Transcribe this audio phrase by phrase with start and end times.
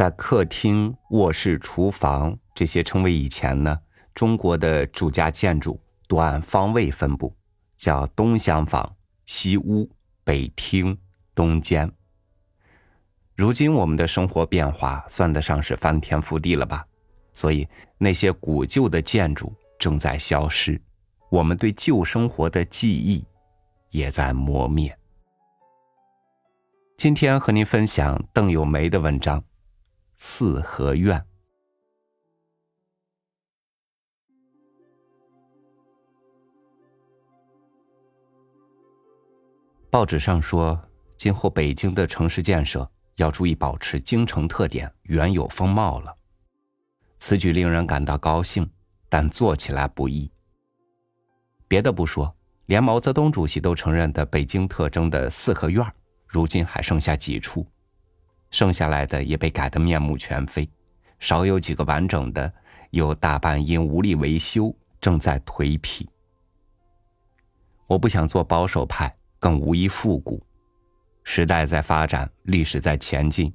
[0.00, 3.78] 在客厅、卧室、厨房这些称谓以前呢，
[4.14, 5.78] 中国的住家建筑
[6.08, 7.36] 多按方位分布，
[7.76, 9.86] 叫东厢房、西屋、
[10.24, 10.96] 北厅、
[11.34, 11.92] 东间。
[13.36, 16.82] 如今我们的生活变化算得上是翻天覆地了吧？
[17.34, 20.80] 所以那些古旧的建筑正在消失，
[21.28, 23.22] 我们对旧生活的记忆
[23.90, 24.96] 也在磨灭。
[26.96, 29.38] 今天和您分享邓友梅的文章
[30.22, 31.18] 《四合院》。
[39.90, 40.78] 报纸上说，
[41.16, 42.88] 今后北京的城市建设。
[43.16, 46.16] 要注意保持京城特点原有风貌了。
[47.18, 48.70] 此举令人感到高兴，
[49.10, 50.30] 但做起来不易。
[51.68, 52.34] 别的不说，
[52.64, 55.84] 连毛泽东主席都承认的北京特征的四合院，
[56.26, 57.66] 如今还剩下几处，
[58.50, 60.68] 剩下来的也被改得面目全非，
[61.18, 62.52] 少有几个完整的，
[62.90, 66.06] 有大半因无力维修正在颓圮。
[67.86, 70.42] 我不想做保守派，更无一复古。
[71.22, 73.52] 时代在发展，历史在前进，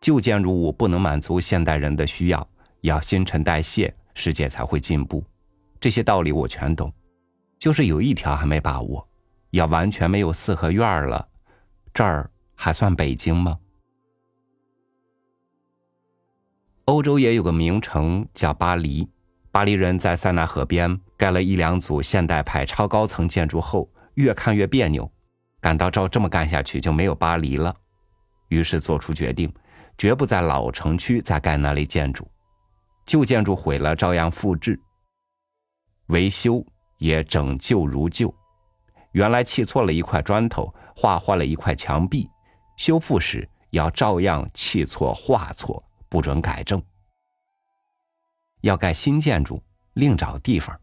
[0.00, 2.48] 旧建筑物不能满足现代人的需要，
[2.82, 5.22] 要新陈代谢，世界才会进步。
[5.80, 6.92] 这些道理我全懂，
[7.58, 9.06] 就是有一条还没把握：
[9.50, 11.28] 要完全没有四合院了，
[11.92, 13.58] 这儿还算北京吗？
[16.88, 19.06] 欧洲也有个名城叫巴黎，
[19.52, 25.10] 巴黎人在塞纳河边盖了一两组现代派超高层建筑后，越看越别扭。
[25.60, 27.76] 感到照这么干下去就没有巴黎了，
[28.48, 29.52] 于是做出决定，
[29.98, 32.26] 绝不在老城区再盖那类建筑，
[33.04, 34.80] 旧建筑毁了照样复制，
[36.06, 36.64] 维修
[36.96, 38.34] 也整旧如旧，
[39.12, 42.26] 原来砌错了一块砖头，画坏了一块墙壁，
[42.78, 46.82] 修复时要照样砌错画错，不准改正。
[48.62, 50.78] 要盖新建筑，另找地方，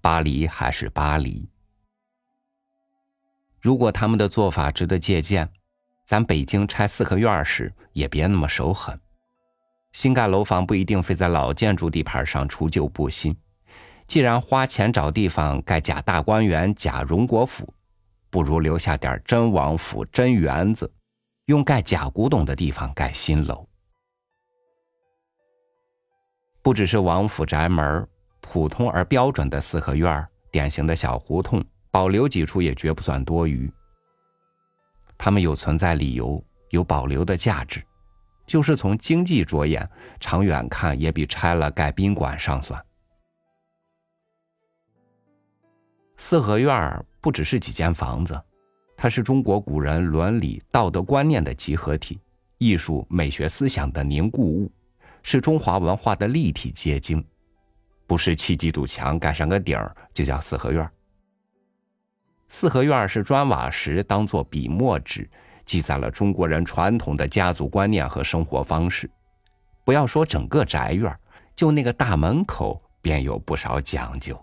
[0.00, 1.48] 巴黎还是巴黎。
[3.60, 5.48] 如果他们的做法值得借鉴，
[6.06, 8.98] 咱北京拆四合院时也别那么手狠。
[9.92, 13.36] 新盖楼房不一定非在老建筑地盘上除旧布新。
[14.06, 17.74] 既然花钱找地方盖假大观园、假荣国府，
[18.30, 20.90] 不如留下点真王府、真园子，
[21.44, 23.67] 用盖假古董的地方盖新楼。
[26.68, 28.06] 不只是王府宅门，
[28.42, 31.64] 普通而标准的四合院，典型的小胡同。
[31.90, 33.72] 保留几处也绝不算多余。
[35.16, 37.82] 他们有存在理由，有保留的价值，
[38.46, 39.88] 就是从经济着眼，
[40.20, 42.78] 长远看也比拆了盖宾馆上算。
[46.18, 48.38] 四合院不只是几间房子，
[48.94, 52.20] 它是中国古人伦理道德观念的集合体，
[52.58, 54.70] 艺术美学思想的凝固物，
[55.30, 57.22] 是中华文化的立体结晶。
[58.06, 60.90] 不是砌几堵墙盖上个顶儿就叫四合院。
[62.48, 65.30] 四合院是砖瓦石当做笔墨纸，
[65.66, 69.10] 记载了中国人传统的家族观念和生活方式。
[69.84, 71.14] 不要说整个宅院，
[71.54, 74.34] 就那个大门口便有不少讲究。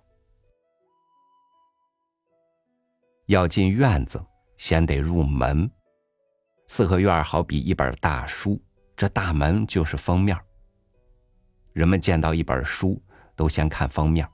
[3.26, 4.24] 要进院子，
[4.60, 5.68] 先得入门。
[6.68, 8.62] 四合院好比一本大书，
[8.96, 10.38] 这大门就是封面。
[11.76, 13.02] 人们见到一本书，
[13.36, 14.26] 都先看封面，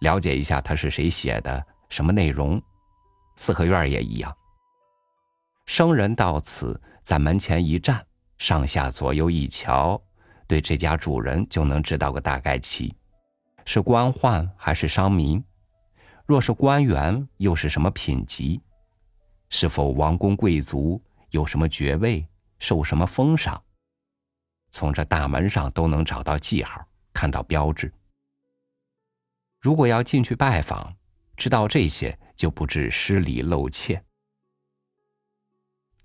[0.00, 2.62] 了解一下它是谁写的，什么内容。
[3.36, 4.30] 四合院也一样。
[5.64, 8.06] 生人到此，在门前一站，
[8.36, 9.98] 上下左右一瞧，
[10.46, 12.94] 对这家主人就能知道个大概齐：
[13.64, 15.42] 是官宦还是商民？
[16.26, 18.60] 若是官员，又是什么品级？
[19.48, 21.02] 是否王公贵族？
[21.30, 22.26] 有什么爵位？
[22.58, 23.62] 受什么封赏？
[24.70, 26.86] 从这大门上都能找到记号，
[27.20, 27.92] 看到标志。
[29.60, 30.96] 如果要进去拜访，
[31.36, 32.18] 知道这些。
[32.34, 34.02] 就不致失礼漏怯。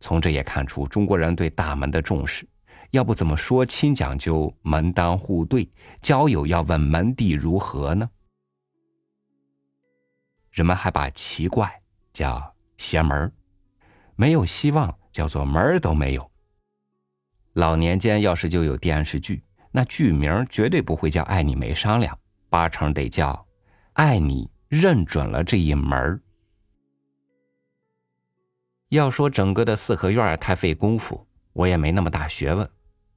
[0.01, 2.45] 从这也看出中国人对大门的重视，
[2.91, 5.71] 要不怎么说亲讲究门当户对，
[6.01, 8.09] 交友要问门第如何呢？
[10.51, 13.31] 人们还把奇怪叫邪门儿
[14.17, 16.31] 没有希望叫做门儿都没有。
[17.53, 19.41] 老年间要是就有电视剧，
[19.75, 22.17] 那剧名绝对不会叫“爱你没商量”，
[22.49, 23.45] 八成得叫
[23.91, 26.21] “爱你认准了这一门儿”。
[28.87, 32.69] 要说整个的四合院太费功夫，我也没那么大学问。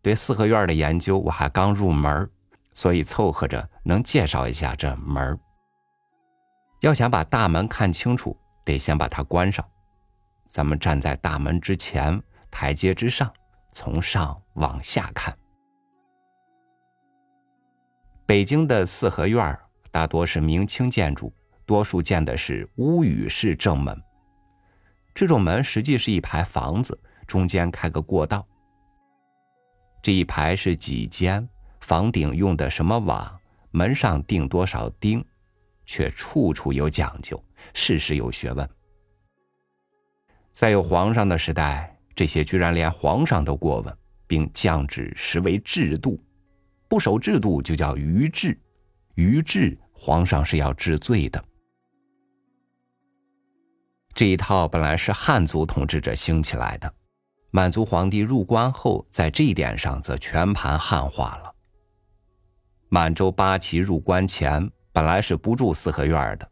[0.02, 2.28] 对四合院的研究我还刚入门，
[2.72, 5.38] 所以凑合着能介绍一下这门
[6.81, 9.64] 要想把大门看清楚，得先把它关上。
[10.44, 12.20] 咱们站在大门之前，
[12.50, 13.32] 台阶之上，
[13.70, 15.38] 从上往下看，
[18.28, 19.58] 北京的四合院
[19.90, 21.32] 大多是明清建筑，
[21.64, 23.98] 多数建的是屋宇式正门。
[25.14, 28.46] 这种门实际是一排房子，中间开个过道。
[30.02, 31.48] 这一排是几间，
[31.80, 33.34] 房顶用的什么瓦，
[33.70, 35.25] 门上钉多少钉，
[35.86, 37.42] 却处处有讲究，
[37.72, 38.69] 事事有学问。
[40.52, 46.22] 在有皇上的时代，这些居然连皇上都过问，并降旨实为制度。
[46.88, 48.58] 不守制度就叫逾制，
[49.14, 51.44] 逾制皇上是要治罪的。
[54.14, 56.93] 这一套本来是汉族统治者兴起来的，
[57.50, 61.55] 满族皇帝入关后，在这一点上则全盘汉化了。
[62.88, 66.50] 满洲八旗入关前，本来是不住四合院的。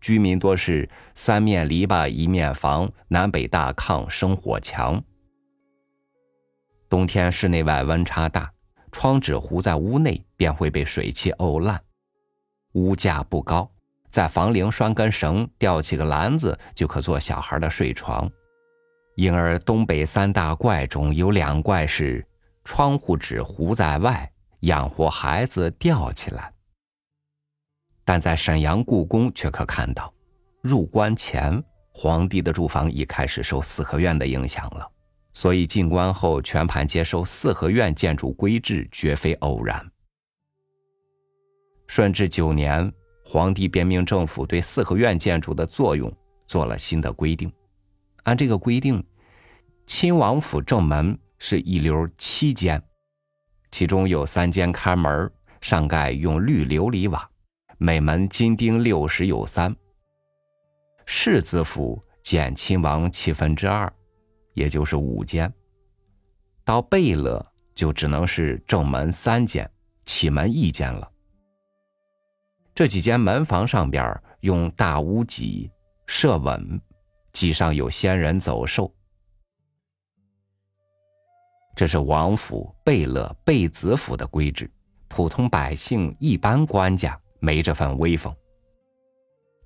[0.00, 5.02] 居民多是三面篱笆一面房，南北大炕生火墙。
[6.88, 8.52] 冬天室内外温差大，
[8.94, 11.82] 窗纸糊在屋内便会被水汽沤烂。
[12.74, 13.68] 屋架不高，
[14.08, 18.30] 在房棂拴根绳，吊起个篮子就可做小孩的睡床。
[19.16, 22.24] 因而东北三大怪中有两怪是
[22.62, 24.30] 窗户纸糊在外，
[24.60, 26.52] 养活孩子吊起来。
[28.04, 30.14] 但在沈阳故宫却可看到，
[30.62, 31.60] 入关前
[31.92, 34.88] 皇帝的住房已开始受四合院的影响了，
[35.34, 39.90] 所以进关后全盘接收四合院建筑规制绝非偶然。
[41.86, 42.90] 顺治九年，
[43.24, 46.10] 皇帝便命政府对四合院建筑的作用
[46.46, 47.52] 做了新的规定。
[48.22, 49.04] 按这个规定，
[49.86, 52.82] 亲王府正门是一溜七间，
[53.70, 57.28] 其中有三间开门，上盖用绿琉璃瓦。
[57.76, 59.74] 每门金钉六十有三。
[61.04, 63.92] 世子府减亲王七分之二，
[64.54, 65.52] 也就是五间。
[66.64, 69.70] 到贝勒就只能是正门三间，
[70.06, 71.10] 启门一间了。
[72.74, 75.70] 这几间门房上边用大屋脊
[76.06, 76.80] 设稳，
[77.32, 78.92] 脊上有仙人走兽。
[81.76, 84.70] 这是王府、贝勒、贝子府的规制，
[85.08, 87.20] 普通百姓、一般官家。
[87.40, 88.34] 没这份威风。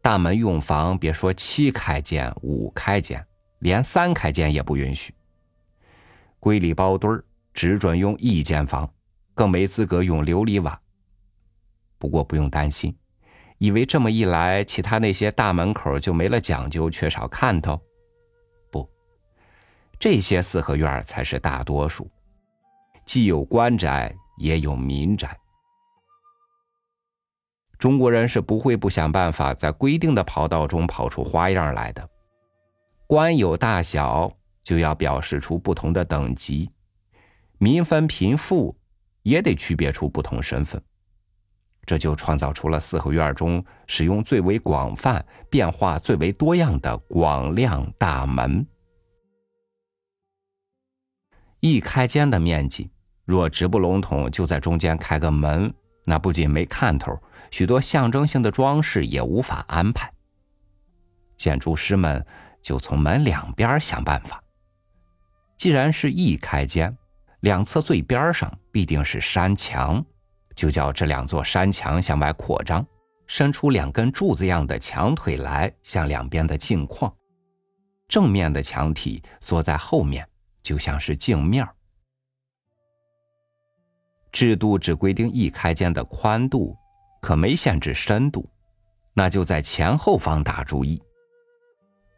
[0.02, 3.24] 大门用房，别说七开间、五开间，
[3.58, 5.14] 连三开间也不允许。
[6.40, 8.88] 归里包堆儿，只准用一间房，
[9.34, 10.80] 更没资格用琉璃瓦。
[11.98, 12.96] 不过不用担心，
[13.58, 17.80] 以为这么一来，其他那些大门口就没了讲究，缺少看头。
[18.70, 18.88] 不，
[19.98, 22.08] 这些四合院才是大多数，
[23.04, 25.36] 既有官宅，也有民宅。
[27.78, 32.08] 中国人是不会不想办法在规定的跑道中跑出花样来的。
[33.08, 34.30] 官有大小，
[34.62, 36.70] 就要表示出不同的等级；
[37.56, 38.76] 民分贫富，
[39.22, 40.80] 也得区别出不同身份。
[41.86, 48.66] 这就创造出了四合院中使用最为广泛、变化最为多样的广亮大门。
[51.60, 52.90] 一开间的面积，
[53.24, 55.72] 若直不笼统，就在中间开个门，
[56.04, 57.18] 那不仅没看头。
[57.50, 60.12] 许多象征性的装饰也无法安排，
[61.38, 62.22] 建筑师们
[62.68, 64.44] 就从门两边想办法。
[65.56, 66.94] 既然是一开间，
[67.40, 70.04] 两侧最边上必定是山墙，
[70.54, 72.86] 就叫这两座山墙向外扩张，
[73.26, 77.10] 伸出两根柱子样的墙腿来，向两边的镜框。
[78.06, 80.28] 正面的墙体缩在后面，
[80.62, 81.66] 就像是镜面。
[84.30, 86.76] 制度只规定一开间的宽度。
[87.22, 88.46] 可没限制深度，
[89.14, 91.02] 那就在前后方打主意。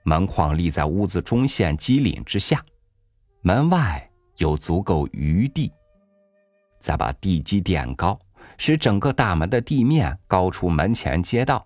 [0.02, 2.64] 门框立在屋子中线基岭之下，
[3.42, 5.72] 门外有足够余地，
[6.78, 8.18] 再把地基垫高，
[8.56, 11.64] 使整个大门的地面高出门前街道。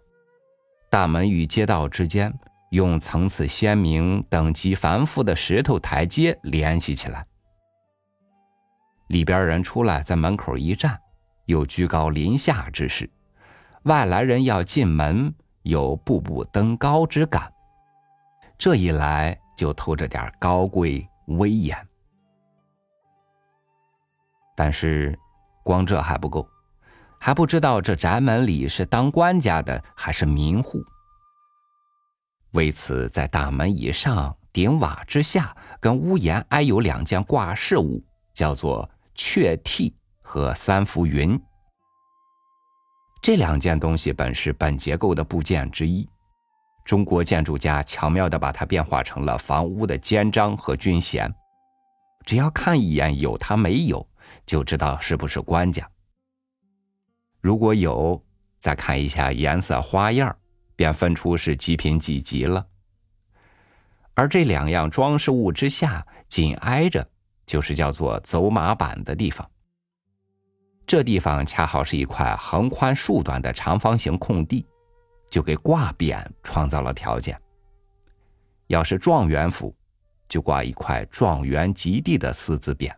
[0.91, 2.33] 大门与街道之间
[2.71, 7.25] 用层次鲜明、等级繁复的石头台阶联系起来。
[9.09, 10.99] 里边人出来，在门口一站，
[11.47, 13.09] 有居高临下之势。
[13.85, 17.53] 外来人要进门，有步步登高之感。
[18.58, 21.76] 这一来就透着点高贵威严。
[24.56, 25.18] 但是，
[25.64, 26.49] 光这还不够，
[27.18, 30.80] 还不知道这宅门里是当官家的还是民户。
[32.52, 38.00] 为此，在大门以上、顶瓦之下，跟屋檐挨有两件挂饰物，
[38.32, 39.92] 叫做雀替
[40.23, 41.37] 和三浮云。
[43.20, 46.08] 这两件东西本是本结构的部件之一，
[46.85, 51.33] 中国建筑家巧妙地把它变化成了房屋的肩章和军衔。
[52.26, 54.07] 只要看一眼有它没有，
[54.47, 55.88] 就知道是不是官家。
[57.41, 58.23] 如果有，
[58.59, 60.35] 再看一下颜色花样，
[60.76, 62.67] 便分出是几品几级了。
[64.14, 67.07] 而这两样装饰物之下，紧挨着
[67.47, 69.50] 就是叫做走马板的地方。
[70.87, 74.64] 这地方恰好是一块横宽竖短的长方形空地，
[75.35, 77.37] 就给挂匾创造了条件。
[78.69, 79.75] 要是状元府，
[80.29, 82.95] 就挂一块“状元及第”的四字匾；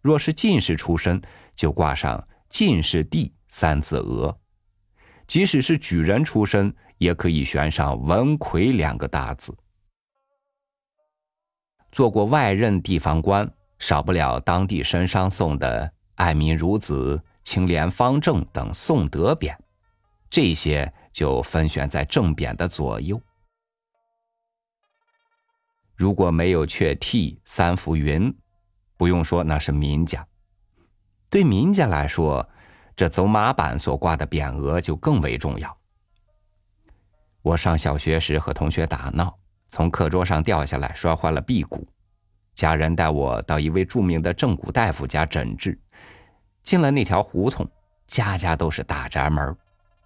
[0.00, 1.20] 若是进士出身，
[1.54, 4.34] 就挂上“进士第”三字额；
[5.26, 9.54] 即使是举人出身，也可以悬上“文魁”两个大字。
[11.90, 13.46] 做过外任地方官，
[13.78, 15.92] 少不了当地绅商送的。
[16.14, 19.54] 爱民如子、清廉方正等颂德匾，
[20.30, 23.20] 这些就分选在正匾的左右。
[25.94, 28.34] 如果没有雀替、三幅云，
[28.96, 30.26] 不用说那是民家。
[31.30, 32.48] 对民家来说，
[32.96, 35.78] 这走马板所挂的匾额就更为重要。
[37.42, 39.38] 我上小学时和同学打闹，
[39.68, 41.86] 从课桌上掉下来，摔坏了臂骨。
[42.54, 45.80] 家人带我到一位著名的正骨大夫家诊治。
[46.62, 47.68] 进了那条胡同，
[48.06, 49.56] 家家都是大宅门，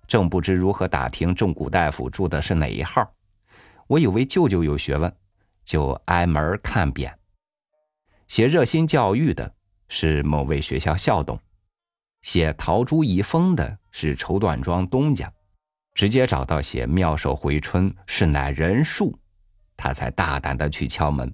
[0.06, 3.12] 正不知如何打听正骨大夫住的是哪一号。
[3.86, 5.14] 我以为舅舅有学问，
[5.64, 7.12] 就挨门看匾。
[8.28, 9.54] 写热心教育的
[9.88, 11.38] 是某位学校校董，
[12.22, 15.32] 写桃朱遗风的是绸缎庄东家，
[15.94, 19.16] 直接找到写妙手回春是乃人数，
[19.76, 21.32] 他才大胆的去敲门，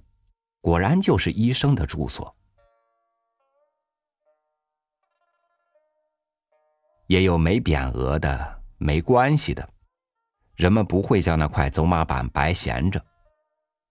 [0.61, 2.35] 果然就是医生的住所。
[7.07, 9.69] 也有没匾额的，没关系的，
[10.55, 13.01] 人们不会叫那块走马板白闲着，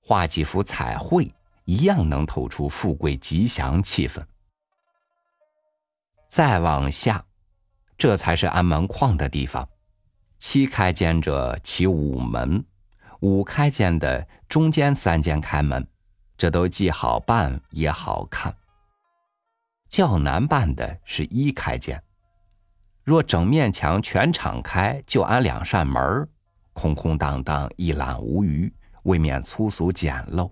[0.02, 1.32] 画几幅彩绘，
[1.64, 4.22] 一样能透出富贵吉祥气氛。
[6.28, 7.24] 再往下，
[7.96, 9.66] 这才是安门框的地方，
[10.38, 12.62] 七开间者起五门，
[13.20, 15.88] 五开间的中间三间开门，
[16.36, 18.54] 这都既好办也好看。
[19.88, 22.02] 较难办的是一开间。
[23.04, 26.28] 若整面墙全敞开，就安两扇门
[26.72, 30.50] 空空荡荡，一览无余，未免粗俗简陋。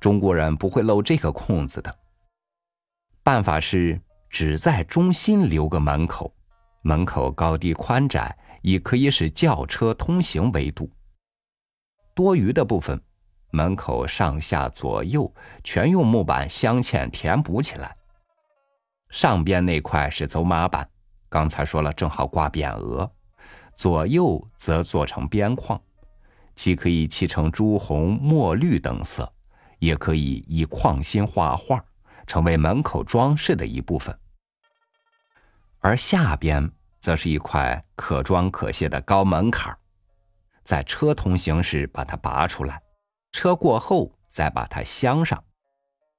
[0.00, 1.94] 中国人不会漏这个空子的。
[3.22, 6.34] 办法是只在中心留个门口，
[6.82, 10.90] 门口高低宽窄以可以使轿车通行为度。
[12.14, 13.00] 多余的部分，
[13.50, 15.32] 门口上下左右
[15.62, 17.96] 全用木板镶嵌填补起来。
[19.10, 20.88] 上边那块是走马板，
[21.28, 23.10] 刚才说了，正好挂匾额；
[23.74, 25.80] 左右则做成边框，
[26.54, 29.30] 既可以漆成朱红、墨绿等色，
[29.80, 31.84] 也可以以框心画画，
[32.26, 34.16] 成为门口装饰的一部分。
[35.80, 39.76] 而下边则是一块可装可卸的高门槛
[40.62, 42.80] 在车通行时把它拔出来，
[43.32, 45.42] 车过后再把它镶上，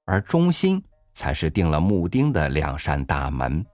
[0.03, 0.83] 而中心。
[1.13, 3.65] 才是钉了木钉的两扇大门，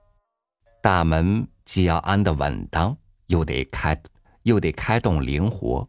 [0.82, 4.00] 大门既要安得稳当，又得开，
[4.42, 5.88] 又得开动灵活。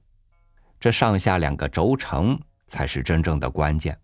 [0.79, 3.97] 这上下两个轴承才是真正的关键。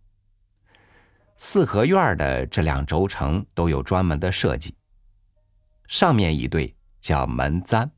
[1.37, 4.75] 四合院的这两轴承都有专门的设计，
[5.87, 7.89] 上面一对叫门簪，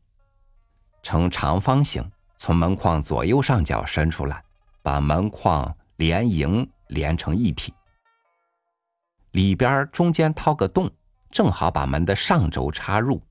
[1.03, 2.03] 呈长方形，
[2.37, 4.43] 从门框左右上角伸出来，
[4.81, 7.73] 把门框连营连成一体。
[9.37, 10.89] 里边中间掏个洞，
[11.29, 13.21] 正好把门的上轴插入；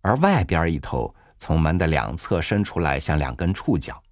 [0.00, 4.02] 而外边一头从门的两侧伸出来，像两根触角。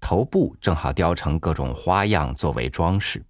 [0.00, 3.24] 头部正好雕成各种花样作为装饰，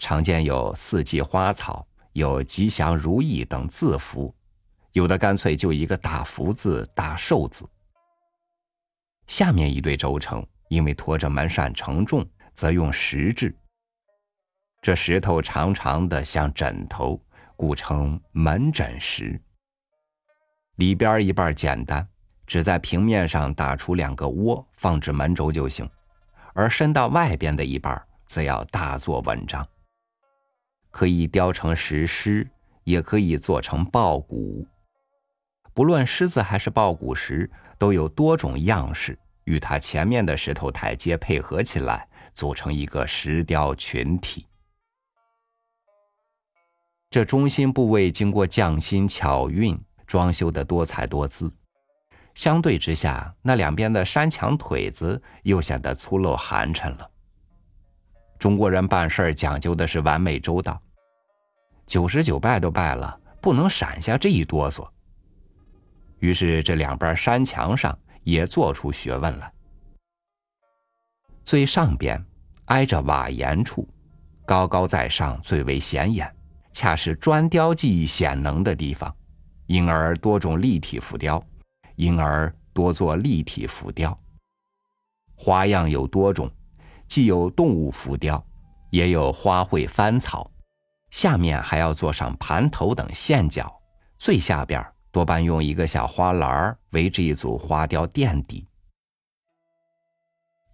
[0.00, 4.34] 常见有四季花草、有吉祥如意等字符，
[4.94, 7.64] 有的干脆就一个大福字、大寿字。
[9.28, 13.56] 下面一对轴承，因为驮着门扇承重，则用石制。
[14.82, 17.24] 这石头长长的像枕头，
[17.54, 19.40] 故称门枕石。
[20.74, 22.04] 里边一半简单，
[22.48, 25.86] 只在平面上打出两个窝，放置门轴就行；
[26.52, 29.64] 而伸到外边的一半，则要大做文章。
[30.90, 32.50] 可以雕成石狮，
[32.82, 34.66] 也可以做成豹骨。
[35.72, 37.48] 不论狮子还是豹骨石，
[37.78, 44.44] 都有多种样式，与它前面的石头台阶配合起来，组成一个石雕群体。
[47.12, 51.52] 这中心部位经过匠心巧运，装修的多彩多姿。
[52.34, 57.06] 相对之下，那两边的山墙腿子又显得粗陋寒碜了。
[58.38, 60.80] 中国人办事儿讲究的是完美周到，
[61.86, 64.88] 九十九拜都拜了，不能闪下这一哆嗦。
[66.18, 69.52] 于是这两边山墙上也做出学问来。
[71.44, 72.24] 最上边
[72.64, 73.86] 挨着瓦檐处，
[74.46, 76.34] 高高在上，最为显眼，
[76.72, 79.14] 恰是砖雕技艺显能的地方，
[79.66, 81.42] 因而多种立体浮雕，
[81.96, 84.18] 因而多做立体浮雕。
[85.34, 86.50] 花样有多种，
[87.06, 88.42] 既有动物浮雕，
[88.90, 90.50] 也有花卉翻草，
[91.10, 93.70] 下面还要做上盘头等线脚，
[94.18, 98.66] 最下边多半用一个小花篮围着一组花雕垫底。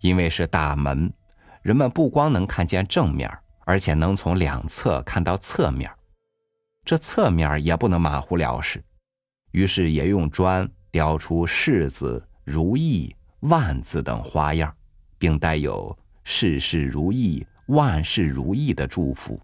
[0.00, 1.12] 因为是大门，
[1.62, 3.28] 人们不光能看见正面，
[3.68, 5.94] 而且能从两侧看到侧面。
[6.86, 8.82] 这侧面也不能马虎了事，
[9.50, 14.74] 于是也用砖雕出柿子、如意、万字等花样，
[15.18, 15.94] 并带有
[16.24, 19.38] “事事如意、万事如意”的祝福。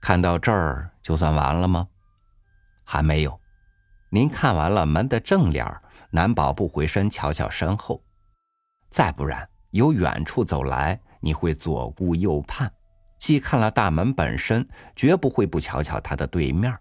[0.00, 1.86] 看到这儿就算完了吗？
[2.84, 3.38] 还没有。
[4.08, 8.02] 您看完了门的正脸难保不回身瞧瞧身后，
[8.88, 12.72] 再不然由远处走来，你会左顾右盼，
[13.18, 14.66] 既看了大门本身，
[14.96, 16.76] 绝不会不瞧瞧它的对面。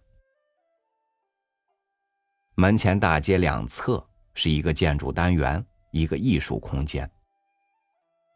[2.56, 7.10] 门前大街两侧是一个建筑单元，一个艺术空间。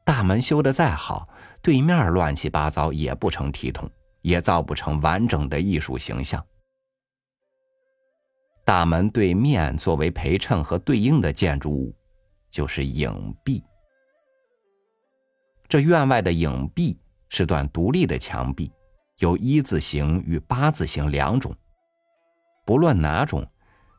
[0.06, 1.28] 大门修得再好，
[1.62, 3.90] 对面乱七八糟也不成体统，
[4.22, 6.46] 也造不成完整的艺术形象。
[8.66, 11.96] 大门对面作为陪衬和对应的建筑物，
[12.50, 13.64] 就是影壁。
[15.70, 17.00] 这院外的影壁
[17.30, 18.72] 是段独立的墙壁，
[19.20, 21.56] 有一字形与八字形两种。
[22.66, 23.48] 不论哪种，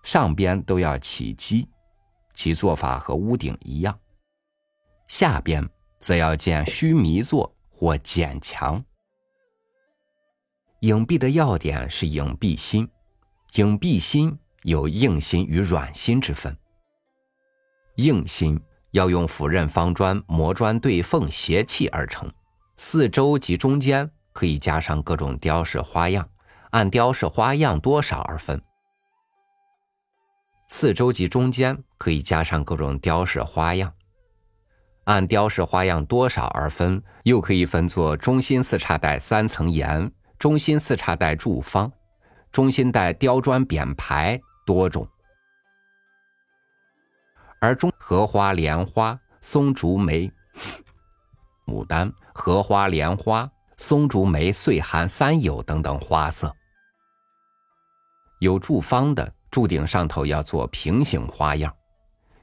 [0.03, 1.69] 上边都要起基，
[2.35, 3.95] 其做法和屋顶一样；
[5.07, 5.67] 下边
[6.01, 8.85] 则要建须弥座或剪墙。
[10.81, 12.87] 影壁的要点是影壁心，
[13.55, 14.39] 影壁心。
[14.65, 16.55] 有硬心与软心之分。
[17.95, 18.61] 硬心
[18.93, 22.31] 要用斧刃方砖磨砖对缝斜砌而成，
[22.77, 26.29] 四周及中间可以加上各种雕饰花样，
[26.71, 28.61] 按雕饰花样多少而分。
[30.69, 33.93] 四周及中间可以加上各种雕饰花样，
[35.05, 41.91] 按雕饰花样多少而分，又可以分作中心四叉带三层檐、中心四叉带柱方、
[42.53, 44.41] 中心带雕砖匾牌。
[44.67, 45.09] 多种，
[47.61, 50.33] 而中荷花、莲花、松竹梅、
[51.67, 56.55] 牡丹、荷花、莲花、松竹梅、岁寒、三友等等花色。
[58.39, 61.75] 有柱方的柱顶上头要做平行花样，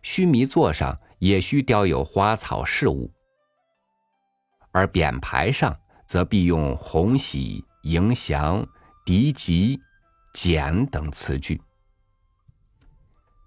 [0.04, 3.12] 须弥座上也需雕有花草事物，
[4.72, 5.76] 而匾牌上
[6.06, 8.64] 则必用红喜、迎祥、
[9.04, 9.82] 敌吉、
[10.32, 11.60] 简等词句。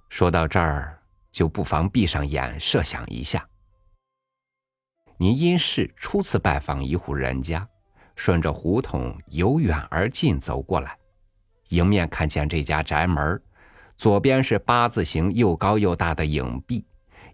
[0.09, 1.00] 说到这儿，
[1.33, 3.49] 就不妨闭上眼，设想一下：
[5.17, 7.69] 您因事初次拜访一户人家，
[8.17, 10.97] 顺着胡同由远而近走过来，
[11.69, 13.41] 迎面看见这家宅门，
[13.97, 16.85] 左边是八字形又高又大的影壁，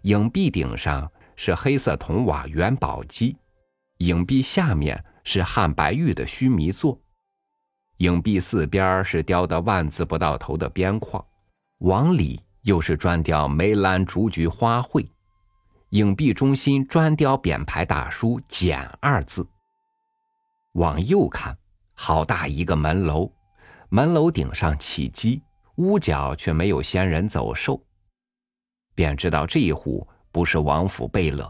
[0.03, 3.37] 影壁顶上是黑色铜瓦元宝基，
[3.97, 6.99] 影壁下面是汉白玉的须弥座，
[7.97, 11.25] 影壁四边是雕的万字不到头的边框，
[11.79, 12.41] 往里。
[12.67, 15.09] 又是砖雕梅兰竹菊花卉，
[15.91, 19.47] 影壁中心砖雕匾牌大书“简”二字。
[20.73, 21.57] 往右看，
[21.93, 23.31] 好大一个门楼，
[23.87, 25.41] 门楼顶上起鸡，
[25.75, 27.81] 屋角却没有仙人走兽，
[28.93, 31.49] 便知道这一户不是王府贝勒。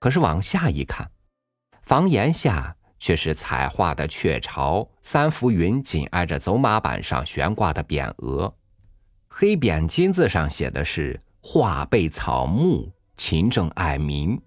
[0.00, 1.10] 可是往下一看，
[1.84, 8.54] 房檐下却是彩画的雀巢，三浮云紧挨着走马板上悬挂的匾额。
[9.40, 14.38] 黑匾金字上写的是“画背草木，勤政爱民”，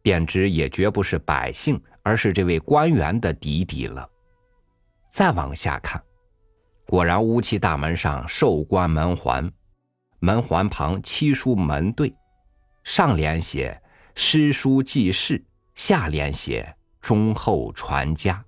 [0.00, 4.08] 便知也绝不是百姓，而是这位官员的底底了。
[5.10, 6.00] 再往下看，
[6.86, 9.50] 果然乌漆大门上寿官门环，
[10.20, 12.14] 门环旁七书门对，
[12.84, 13.82] 上联写
[14.14, 18.44] “诗书记事”，下联写“忠厚传家”。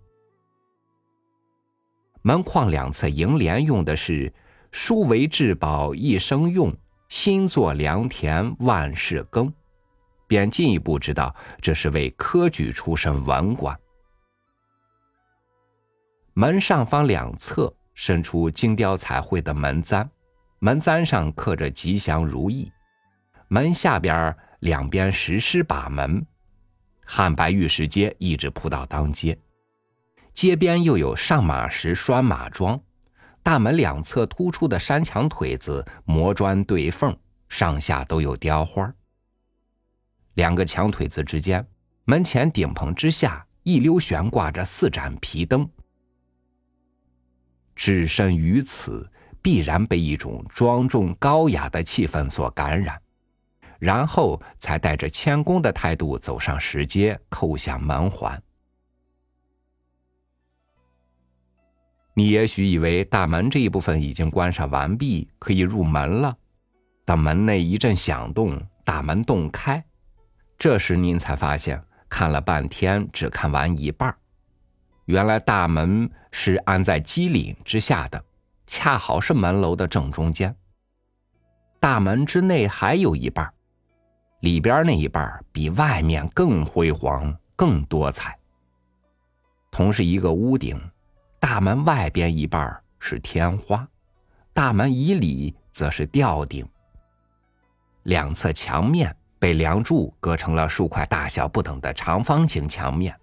[2.23, 4.33] 门框两侧楹联用的是。
[4.77, 6.77] 书为至宝一生用，
[7.09, 9.55] 心作良田万事耕，
[10.27, 11.33] 便进一步知道
[11.63, 13.79] 这是位科举出身文官。
[16.33, 20.11] 门上方两侧伸出精雕彩绘的门簪，
[20.59, 22.69] 门簪上刻着吉祥如意。
[23.47, 26.27] 门下边两边石狮把门，
[27.07, 29.39] 汉白玉石阶一直铺到当街，
[30.33, 32.83] 街边又有上马石拴马桩。
[33.45, 37.15] 大门两侧突出的山墙腿子磨砖对缝，
[37.47, 38.91] 上下都有雕花。
[40.33, 41.65] 两个墙腿子之间，
[42.05, 45.69] 门前顶棚之下一溜悬挂着四盏皮灯。
[47.77, 52.99] 置身于此，必然被一种庄重高雅的气氛所感染，
[53.79, 58.43] 然后才带着谦恭的态度走上石阶，叩响门环。
[62.17, 66.37] 你也许以为大门这一部分已经关上完毕，可以入门了。
[67.05, 69.85] 但门内一阵响动，大门洞开，
[70.57, 74.17] 这时您才发现，看了半天只看完一半。
[75.07, 78.25] 原来大门是安在基岭之下的，
[78.67, 80.55] 恰好是门楼的正中间。
[81.81, 83.53] 大门之内还有一半，
[84.41, 88.39] 里边那一半比外面更辉煌、更多彩。
[89.73, 90.81] 同是一个屋顶。
[91.47, 93.87] 大门外边一半是天花，
[94.55, 96.67] 大门以里则是吊顶。
[98.05, 103.15] 两侧墙面被梁柱隔成了数块大小不等的长方形墙面，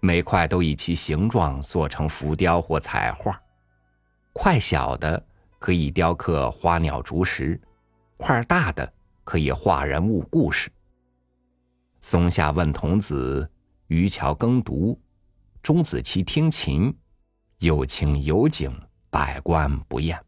[0.00, 3.38] 每块都以其形状做成浮雕或彩画。
[4.32, 5.22] 块小的
[5.58, 7.60] 可以雕刻花鸟竹石，
[8.16, 8.90] 块大的
[9.22, 10.72] 可以画人物故事。
[12.00, 13.46] 松下问童子，
[13.88, 14.98] 渔樵耕读，
[15.62, 16.90] 钟子期听琴。
[17.58, 18.70] 有情有景，
[19.08, 20.22] 百观不厌。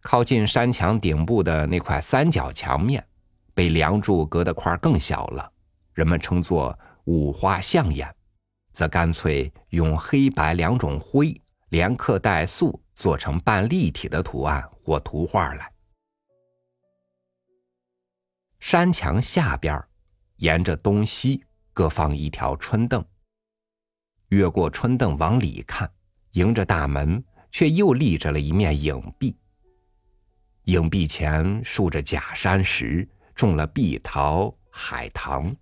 [0.00, 3.06] 靠近山墙顶部的那块三角墙面，
[3.54, 5.52] 被梁柱隔的块更小了，
[5.92, 8.14] 人们称作五花象眼，
[8.72, 15.70] 则干脆用黑白两种灰连刻带塑做成半立体的图案或图画来。
[18.60, 19.84] 山墙下边，
[20.36, 23.04] 沿着东西各放一条春凳。
[24.28, 25.90] 越过春凳往里看，
[26.32, 29.36] 迎着大门，却又立着了一面影壁。
[30.64, 35.54] 影壁前竖着假山石，种了碧桃、海棠，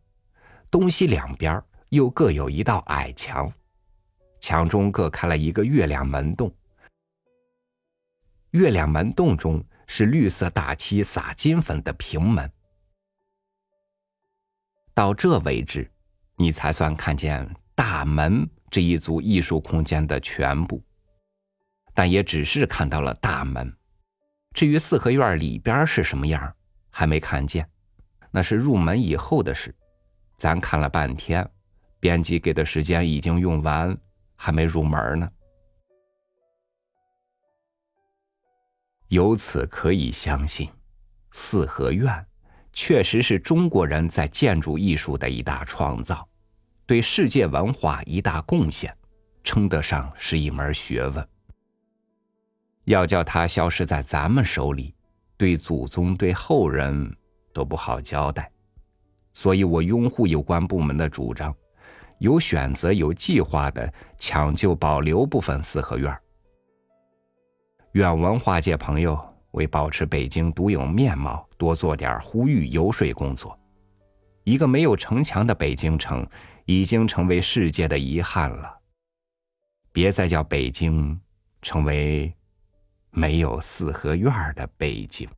[0.70, 3.52] 东西两边又各有一道矮墙，
[4.40, 6.50] 墙中各开了一个月亮门洞。
[8.52, 12.50] 月亮门洞中是绿色大漆撒金粉的平门。
[14.94, 15.90] 到这为止，
[16.36, 17.54] 你才算看见。
[17.74, 20.82] 大门这一组艺术空间的全部，
[21.92, 23.72] 但也只是看到了大门。
[24.52, 26.54] 至于四合院里边是什么样，
[26.90, 27.68] 还没看见，
[28.30, 29.74] 那是入门以后的事。
[30.38, 31.48] 咱看了半天，
[31.98, 33.96] 编辑给的时间已经用完，
[34.36, 35.28] 还没入门呢。
[39.08, 40.68] 由此可以相信，
[41.32, 42.26] 四合院
[42.72, 46.28] 确实是中国人在建筑艺术的一大创造。
[46.86, 48.94] 对世界文化一大贡献，
[49.42, 51.28] 称得上是一门学问。
[52.84, 54.94] 要叫它消失在咱们手里，
[55.38, 57.16] 对祖宗对后人
[57.54, 58.50] 都不好交代。
[59.32, 61.54] 所以我拥护有关部门的主张，
[62.18, 66.14] 有选择、有计划的抢救保留部分四合院。
[67.92, 69.18] 愿文化界朋友
[69.52, 73.58] 为保持北京独有面貌，多做点呼吁游说工作。
[74.44, 76.26] 一个没有城墙的北京城。
[76.66, 78.80] 已经成为世界的遗憾了。
[79.92, 81.20] 别再叫北京
[81.62, 82.34] 成为
[83.10, 85.28] 没有四合院的北京。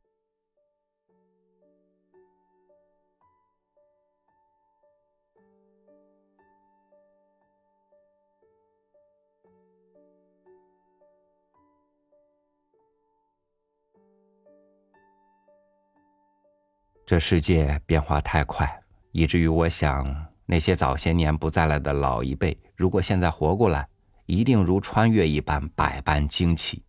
[17.05, 20.27] 这世界变化太快，以至于我想。
[20.49, 23.85] 那些早些年不在了的老一辈，如果现在活过来，
[24.27, 26.81] 一定如穿越一般百般惊奇，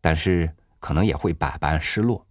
[0.00, 2.26] 但是可能也会百般失落。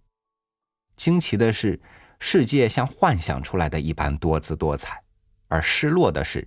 [0.94, 1.80] 惊奇的是，
[2.20, 5.02] 世界像幻想出来的一般多姿多彩；
[5.48, 6.46] 而失落的是，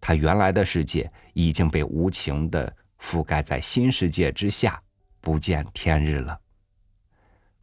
[0.00, 4.80] 他原来的世界已经被无情的覆盖在新世界之下，
[5.20, 6.40] 不见天日了。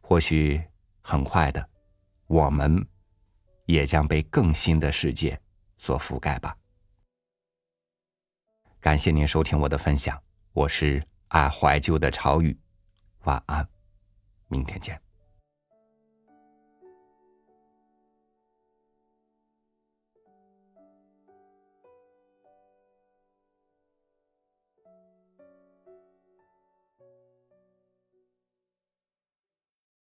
[0.02, 0.62] 或许
[1.00, 1.66] 很快的，
[2.26, 2.86] 我们
[3.66, 5.40] 也将被更新的世界。
[5.76, 6.56] 所覆盖吧。
[8.80, 10.22] 感谢您收听我的分享，
[10.52, 12.58] 我是爱怀旧的朝雨，
[13.24, 13.68] 晚安，
[14.48, 15.03] 明天见。